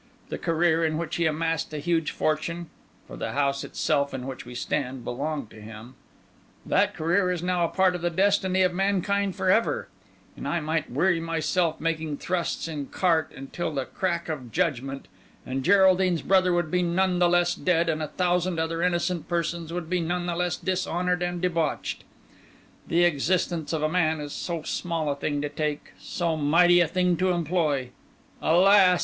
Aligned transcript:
The 0.29 0.39
career 0.39 0.83
in 0.83 0.97
which 0.97 1.17
he 1.17 1.27
amassed 1.27 1.71
a 1.75 1.77
huge 1.77 2.09
fortune 2.09 2.71
(for 3.05 3.15
the 3.15 3.33
house 3.33 3.63
itself 3.63 4.15
in 4.15 4.25
which 4.25 4.47
we 4.47 4.55
stand 4.55 5.03
belonged 5.03 5.51
to 5.51 5.61
him)—that 5.61 6.95
career 6.95 7.29
is 7.31 7.43
now 7.43 7.65
a 7.65 7.69
part 7.69 7.93
of 7.93 8.01
the 8.01 8.09
destiny 8.09 8.63
of 8.63 8.73
mankind 8.73 9.35
for 9.35 9.51
ever; 9.51 9.89
and 10.35 10.47
I 10.47 10.59
might 10.59 10.89
weary 10.89 11.19
myself 11.19 11.79
making 11.79 12.17
thrusts 12.17 12.67
in 12.67 12.87
carte 12.87 13.31
until 13.35 13.71
the 13.71 13.85
crack 13.85 14.27
of 14.27 14.51
judgment, 14.51 15.07
and 15.45 15.63
Geraldine's 15.63 16.23
brother 16.23 16.51
would 16.51 16.71
be 16.71 16.81
none 16.81 17.19
the 17.19 17.29
less 17.29 17.53
dead, 17.53 17.87
and 17.87 18.01
a 18.01 18.07
thousand 18.07 18.57
other 18.59 18.81
innocent 18.81 19.27
persons 19.27 19.71
would 19.71 19.87
be 19.87 19.99
none 20.01 20.25
the 20.25 20.35
less 20.35 20.57
dishonoured 20.57 21.21
and 21.21 21.43
debauched! 21.43 22.05
The 22.87 23.03
existence 23.03 23.71
of 23.71 23.83
a 23.83 23.87
man 23.87 24.19
is 24.19 24.33
so 24.33 24.63
small 24.63 25.11
a 25.11 25.15
thing 25.15 25.43
to 25.43 25.49
take, 25.49 25.91
so 25.99 26.35
mighty 26.35 26.79
a 26.79 26.87
thing 26.87 27.17
to 27.17 27.29
employ! 27.29 27.91
Alas!" 28.41 28.99